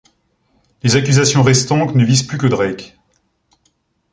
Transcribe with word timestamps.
Les 0.81 0.95
accusations 0.95 1.43
restantes 1.43 1.93
ne 1.93 2.03
visent 2.03 2.23
plus 2.25 2.39
que 2.39 2.47
Drake. 2.47 2.97